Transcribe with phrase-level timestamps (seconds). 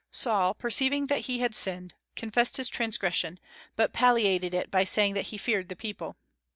[0.09, 3.39] Saul, perceiving that he had sinned, confessed his transgression,
[3.75, 6.17] but palliated it by saying that he feared the people.